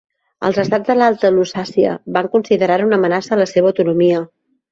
[0.47, 4.27] Els estats de l'Alta Lusàcia van considerar-ho una amenaça a la seva autonomia.